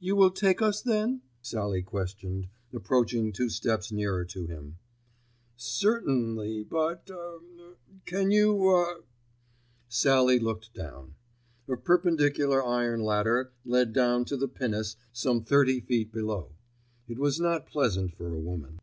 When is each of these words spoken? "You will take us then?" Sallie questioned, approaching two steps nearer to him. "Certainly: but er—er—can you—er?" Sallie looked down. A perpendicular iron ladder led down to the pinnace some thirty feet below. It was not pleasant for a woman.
"You 0.00 0.16
will 0.16 0.30
take 0.30 0.62
us 0.62 0.80
then?" 0.80 1.20
Sallie 1.42 1.82
questioned, 1.82 2.46
approaching 2.72 3.32
two 3.34 3.50
steps 3.50 3.92
nearer 3.92 4.24
to 4.24 4.46
him. 4.46 4.78
"Certainly: 5.56 6.62
but 6.64 7.06
er—er—can 7.10 8.30
you—er?" 8.30 9.04
Sallie 9.86 10.38
looked 10.38 10.72
down. 10.72 11.16
A 11.68 11.76
perpendicular 11.76 12.64
iron 12.64 13.02
ladder 13.02 13.52
led 13.62 13.92
down 13.92 14.24
to 14.24 14.38
the 14.38 14.48
pinnace 14.48 14.96
some 15.12 15.44
thirty 15.44 15.80
feet 15.80 16.12
below. 16.12 16.52
It 17.06 17.18
was 17.18 17.38
not 17.38 17.66
pleasant 17.66 18.14
for 18.14 18.32
a 18.32 18.40
woman. 18.40 18.80